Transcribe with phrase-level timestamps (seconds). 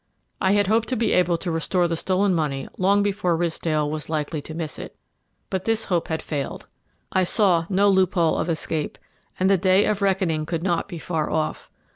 [0.41, 4.09] I had hoped to be able to restore the stolen money long before Ridsdale was
[4.09, 4.95] likely to miss it.
[5.51, 6.65] But this hope had failed.
[7.11, 8.97] I saw no loophole of escape,
[9.39, 11.69] and the day of reckoning could not be far off.